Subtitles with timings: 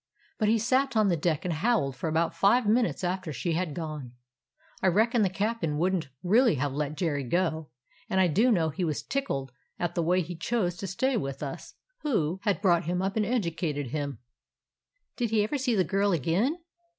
[0.39, 3.75] But he sat on the deck and howled for about five minutes after she had
[3.75, 4.13] gone.
[4.81, 7.69] I reckon the cap'n would n't really have let Jerry go,
[8.09, 11.43] and I do know he was tickled at the way he chose to stay with
[11.43, 14.17] us who had brought him up and educated him."
[15.17, 16.57] "Did he ever see the girl again?"